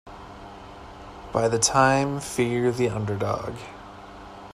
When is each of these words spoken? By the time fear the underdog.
By 1.31 1.47
the 1.47 1.59
time 1.59 2.19
fear 2.21 2.71
the 2.71 2.89
underdog. 2.89 3.53